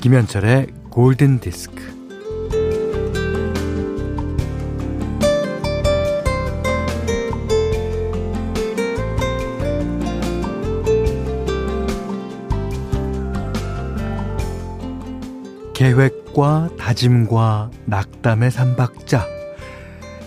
[0.00, 1.74] 김현철의 골든 디스크.
[15.74, 19.26] 계획과 다짐과 낙담의 삼박자.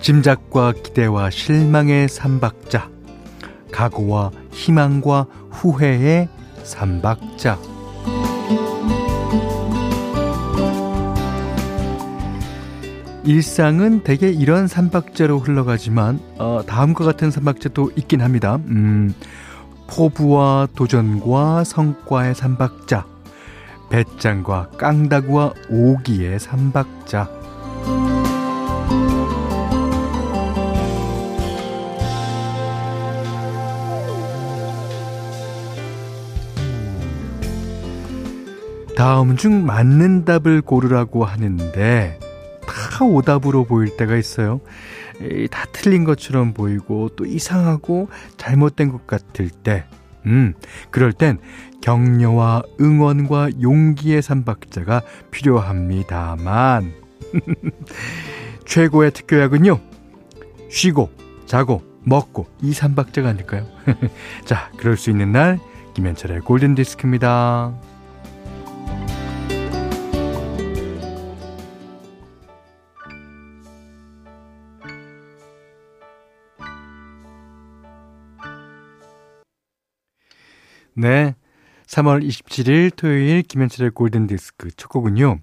[0.00, 2.90] 짐작과 기대와 실망의 삼박자.
[3.70, 6.28] 각오와 희망과 후회의
[6.64, 7.69] 삼박자.
[13.30, 18.56] 일상은 대개 이런 삼박자로 흘러가지만 어, 다음과 같은 삼박자도 있긴 합니다.
[18.66, 19.14] 음,
[19.86, 23.06] 포부와 도전과 성과의 삼박자,
[23.88, 27.30] 배짱과 깡다구와 오기의 삼박자.
[38.96, 42.18] 다음 중 맞는 답을 고르라고 하는데
[43.00, 44.60] 다 오답으로 보일 때가 있어요.
[45.50, 49.86] 다 틀린 것처럼 보이고 또 이상하고 잘못된 것 같을 때,
[50.26, 50.52] 음,
[50.90, 51.38] 그럴 땐
[51.80, 56.92] 격려와 응원과 용기의 삼박자가 필요합니다만,
[58.66, 59.80] 최고의 특교약은요,
[60.68, 61.08] 쉬고,
[61.46, 63.66] 자고, 먹고, 이 삼박자가 아닐까요?
[64.44, 65.58] 자, 그럴 수 있는 날,
[65.94, 67.89] 김현철의 골든디스크입니다.
[81.00, 81.34] 네.
[81.86, 85.38] 3월 27일 토요일 김현철의 골든디스크 첫 곡은요.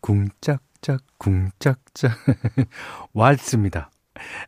[0.00, 2.16] 궁짝짝, 궁짝짝.
[3.12, 3.90] 왈츠입니다.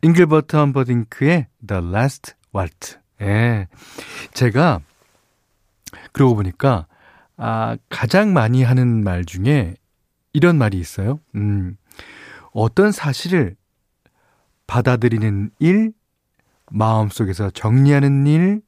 [0.00, 2.98] 잉글버트 험버딩크의 The Last Waltz.
[3.20, 3.68] 예.
[4.32, 4.80] 제가,
[6.12, 6.86] 그러고 보니까,
[7.36, 9.74] 아, 가장 많이 하는 말 중에
[10.32, 11.20] 이런 말이 있어요.
[11.34, 11.76] 음,
[12.52, 13.56] 어떤 사실을
[14.66, 15.92] 받아들이는 일,
[16.70, 18.62] 마음속에서 정리하는 일,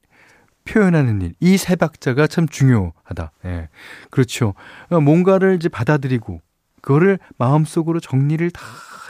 [0.64, 3.32] 표현하는 일, 이 세 박자가 참 중요하다.
[3.46, 3.68] 예.
[4.10, 4.54] 그렇죠.
[4.90, 6.40] 어, 뭔가를 이제 받아들이고,
[6.80, 8.62] 그거를 마음속으로 정리를 다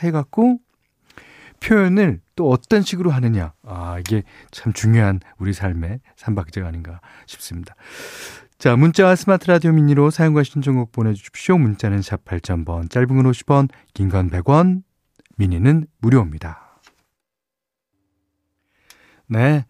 [0.03, 0.59] 해갖고,
[1.61, 3.53] 표현을 또 어떤 식으로 하느냐.
[3.63, 7.75] 아, 이게 참 중요한 우리 삶의 삼박자가 아닌가 싶습니다.
[8.59, 11.59] 자, 문자와 스마트 라디오 미니로 사용과 신청곡 보내주십시오.
[11.59, 14.83] 문자는 샵 8000번, 짧은 건 50원, 긴 건 100원,
[15.37, 16.81] 미니는 무료입니다.
[19.29, 19.65] 네.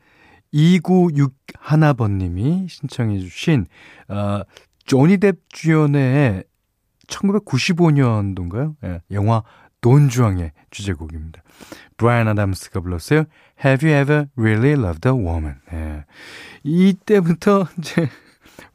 [0.55, 3.67] 2961번님이 신청해 주신
[4.09, 4.43] 어,
[4.85, 6.45] 조니 뎁 주연의
[7.07, 8.75] 1995년도인가요?
[8.85, 9.43] 예, 영화
[9.81, 11.43] 돈 주앙의 주제곡입니다.
[11.97, 13.25] 브라이언 아담스가 불렀어요.
[13.65, 15.57] Have you ever really loved a woman?
[15.73, 16.05] 예.
[16.63, 18.09] 이때부터 이제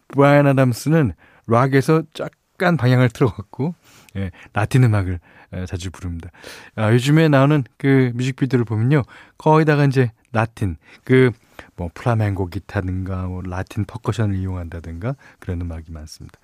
[0.10, 1.14] 브라이언 아담스는
[1.48, 3.76] 락에서 약간 방향을 틀어갖고
[4.18, 5.20] 예, 라틴 음악을 예,
[5.68, 6.30] 자주 부릅니다.
[6.76, 9.04] 아, 요즘에 나오는 그 뮤직비디오를 보면요.
[9.38, 11.32] 거의 다가 이제 라틴 그
[11.76, 16.40] 뭐 플라멩고 기타든가 뭐 라틴 퍼커션을 이용한다든가 그런 음악이 많습니다.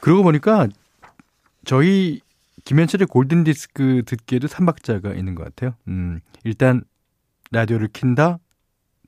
[0.00, 0.68] 그러고 보니까
[1.64, 2.20] 저희
[2.64, 5.74] 김현철의 골든 디스크 듣기에도 3박자가 있는 것 같아요.
[5.88, 6.82] 음, 일단
[7.50, 8.38] 라디오를 킨다,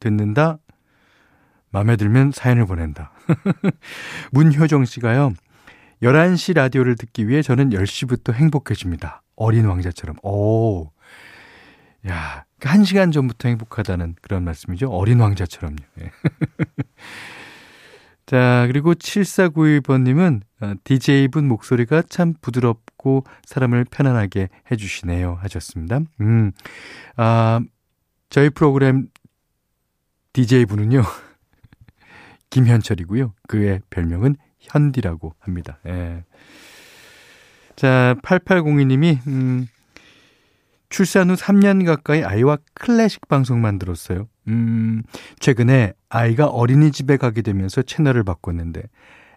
[0.01, 0.59] 듣는다,
[1.71, 3.13] 마음에 들면 사연을 보낸다.
[4.31, 5.35] 문효정 씨가요.
[6.03, 9.23] 11시 라디오를 듣기 위해 저는 10시부터 행복해집니다.
[9.37, 10.17] 어린 왕자처럼.
[10.23, 10.91] 오.
[12.09, 14.89] 야, 그한 시간 전부터 행복하다는 그런 말씀이죠.
[14.91, 15.77] 어린 왕자처럼요.
[16.01, 16.11] 예.
[18.27, 20.41] 자, 그리고 7492번님은
[20.85, 25.39] DJ분 어, 목소리가 참 부드럽고 사람을 편안하게 해주시네요.
[25.41, 26.01] 하셨습니다.
[26.21, 26.53] 음,
[27.17, 27.61] 아,
[28.31, 29.09] 저희 프로그램
[30.33, 31.03] DJ분은요,
[32.51, 33.35] 김현철이고요.
[33.47, 35.79] 그의 별명은 현디라고 합니다.
[35.87, 36.25] 예.
[37.77, 39.67] 자, 8802님이, 음,
[40.89, 44.29] 출산 후 3년 가까이 아이와 클래식 방송 만 들었어요.
[44.47, 45.03] 음,
[45.41, 48.83] 최근에 아이가 어린이집에 가게 되면서 채널을 바꿨는데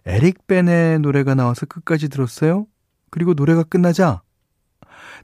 [0.06, 2.66] 에릭 벤의 노래가 나와서 끝까지 들었어요.
[3.10, 4.22] 그리고 노래가 끝나자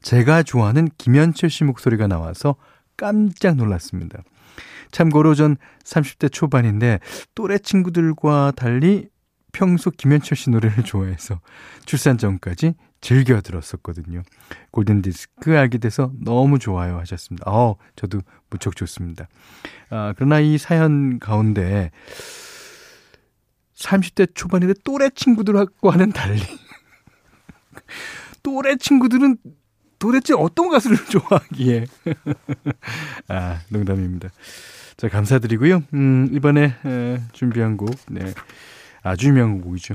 [0.02, 2.56] 제가 좋아하는 김현철 씨 목소리가 나와서
[2.96, 4.22] 깜짝 놀랐습니다.
[4.90, 7.00] 참고로 전 30대 초반인데
[7.34, 9.08] 또래 친구들과 달리
[9.54, 11.40] 평소 김현철 씨 노래를 좋아해서
[11.86, 14.22] 출산 전까지 즐겨 들었었거든요.
[14.70, 17.50] 골든 디스크 알게 돼서 너무 좋아요 하셨습니다.
[17.50, 18.20] 어, 저도
[18.50, 19.28] 무척 좋습니다.
[19.90, 21.90] 아, 그러나 이 사연 가운데
[23.76, 26.40] 30대 초반인데 또래 친구들하고는 달리
[28.42, 29.36] 또래 친구들은
[29.98, 31.86] 도대체 어떤 가수를 좋아하기에
[33.28, 34.30] 아, 농담입니다.
[34.96, 35.82] 자, 감사드리고요.
[35.94, 38.32] 음, 이번에 에, 준비한 곡 네.
[39.04, 39.94] 아주 유명한 곡이죠.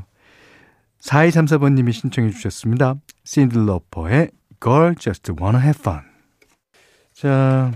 [1.01, 2.95] 4234번님이 신청해 주셨습니다.
[3.23, 6.01] 신들러퍼의 Girl Just Wanna Have Fun.
[7.13, 7.71] 자,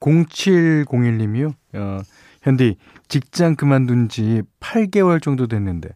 [0.00, 1.54] 0701님이요.
[1.74, 2.00] 어,
[2.42, 2.76] 현디,
[3.08, 5.90] 직장 그만둔 지 8개월 정도 됐는데,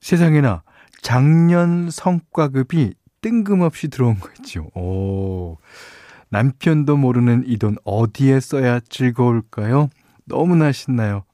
[0.00, 0.62] 세상에나
[1.02, 4.70] 작년 성과급이 뜬금없이 들어온 거 있죠.
[4.74, 5.58] 오.
[6.30, 9.88] 남편도 모르는 이 돈 어디에 써야 즐거울까요?
[10.26, 11.24] 너무나 신나요.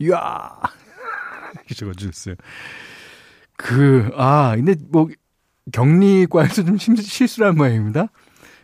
[0.00, 0.60] 이야!
[1.54, 2.34] 이렇게 적어주셨어요.
[3.56, 5.08] 그, 아, 근데 뭐,
[5.72, 8.08] 격리과에서 좀 실수를 한 모양입니다.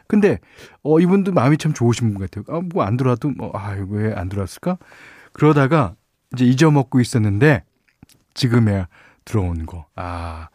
[0.09, 0.39] 근데,
[0.83, 2.45] 어, 이분도 마음이 참 좋으신 분 같아요.
[2.49, 4.79] 아, 뭐 안 들어와도, 뭐, 아, 왜 안 들어왔을까?
[5.33, 5.97] 그러다가
[6.35, 7.65] 이제 잊어먹고 있었는데,
[8.35, 8.89] 지금에야
[9.25, 9.87] 들어온 거.
[9.97, 10.49] 아,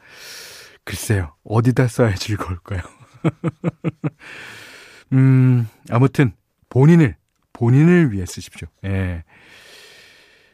[0.86, 1.36] 글쎄요.
[1.44, 2.82] 어디다 써야 즐거울까요?
[5.14, 6.34] 음, 아무튼,
[6.70, 7.16] 본인을,
[7.54, 8.68] 본인을 위해 쓰십시오.
[8.86, 9.24] 예.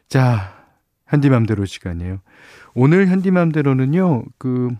[0.08, 0.54] 자,
[1.08, 2.20] 현디맘대로 시간이에요.
[2.74, 4.70] 오늘 현디맘대로는요, 그,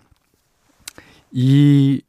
[1.30, 2.00] 이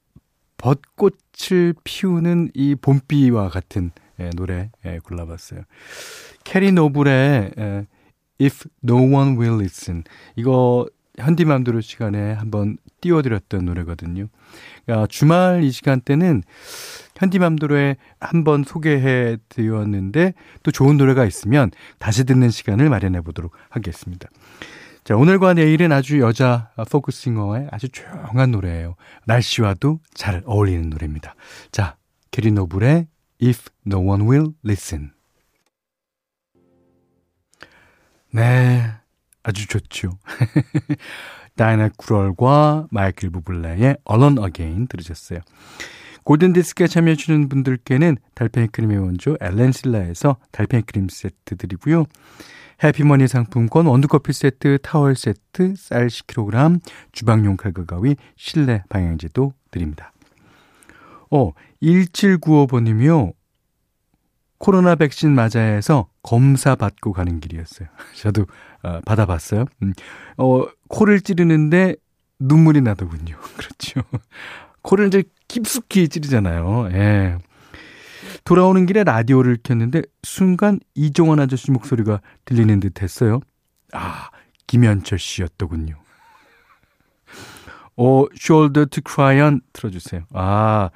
[0.58, 5.64] 벚꽃을 피우는 이 봄비와 같은 예, 노래 예, 골라봤어요.
[6.44, 7.88] 캐리 노블의 예,
[8.42, 10.04] If No One Will Listen.
[10.36, 10.88] 이거
[11.20, 14.28] 현디맘대로 시간에 한번 띄워드렸던 노래거든요.
[14.86, 16.44] 그러니까 주말 이 시간대는
[17.16, 20.34] 현디맘대로에 한번 소개해 드렸는데
[20.64, 24.30] 또 좋은 노래가 있으면 다시 듣는 시간을 마련해 보도록 하겠습니다.
[25.04, 28.96] 자, 오늘과 내일은 아주 여자 포크싱어의 아주 조용한 노래예요.
[29.26, 31.36] 날씨와도 잘 어울리는 노래입니다.
[31.72, 31.98] 자,
[32.32, 33.08] 캐리 노블의
[33.42, 35.12] If No One Will Listen.
[38.32, 38.84] 네,
[39.44, 40.12] 아주 좋죠.
[41.56, 45.40] 다이애나 크롤과 마이클 부블레의 Alone Again 들으셨어요.
[46.24, 52.06] 골든디스크에 참여해주는 분들께는 달팽이 크림의 원조 엘렌실라에서 달팽이 크림 세트 드리고요.
[52.84, 56.80] 해피머니 상품권 원두커피 세트, 타월 세트, 쌀 10kg,
[57.12, 60.14] 주방용 칼과 가위, 실내 방향제도 드립니다.
[61.30, 61.52] 어,
[61.82, 63.34] 1795번님이요.
[64.60, 67.88] 코로나 백신 맞아야 해서 검사 받고 가는 길이었어요.
[68.16, 68.46] 저도
[68.84, 69.66] 어, 받아봤어요.
[69.82, 69.94] 음,
[70.38, 71.96] 어, 코를 찌르는데
[72.40, 73.38] 눈물이 나더군요.
[73.58, 74.02] 그렇죠.
[74.82, 76.90] 코를 이제 깊숙이 찌르잖아요.
[76.92, 77.38] 예.
[78.44, 83.40] 돌아오는 길에 라디오를 켰는데 순간 이종원 아저씨 목소리가 들리는 듯 했어요.
[83.94, 84.30] 아,
[84.68, 85.96] 김현철 씨였더군요.
[88.02, 90.22] 어, Shoulder to Cry on 틀어주세요.
[90.34, 90.90] 아,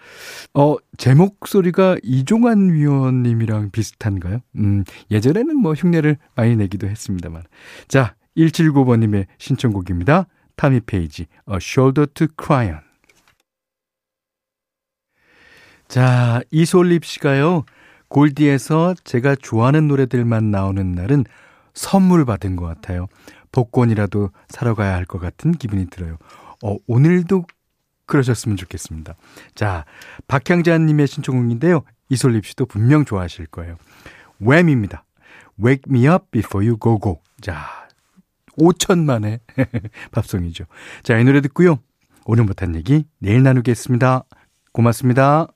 [0.54, 4.40] 어, 제 목소리가 이종환 위원님이랑 비슷한가요?
[4.56, 7.44] 음, 예전에는 뭐 흉내를 많이 내기도 했습니다만.
[7.90, 10.28] 자, 179번님의 신청곡입니다.
[10.56, 12.80] 타미 페이지, A Shoulder to Cry on.
[15.90, 17.66] 자, 이솔립 씨가요,
[18.08, 21.26] 골디에서 제가 좋아하는 노래들만 나오는 날은
[21.74, 23.08] 선물 받은 것 같아요.
[23.52, 26.18] 복권이라도 사러 가야 할 것 같은 기분이 들어요.
[26.64, 27.46] 어, 오늘도
[28.06, 29.16] 그러셨으면 좋겠습니다.
[29.54, 29.86] 자,
[30.28, 31.84] 박향자님의 신청곡인데요.
[32.10, 33.78] 이솔립 씨도 분명 좋아하실 거예요.
[34.40, 35.06] 웸입니다.
[35.64, 37.20] Wake me up before you go go.
[37.42, 37.88] 자,
[38.58, 39.40] 5천만의
[40.12, 40.66] 밥송이죠.
[41.04, 41.80] 자, 이 노래 듣고요.
[42.26, 44.24] 오늘 못한 얘기 내일 나누겠습니다.
[44.72, 45.48] 고맙습니다.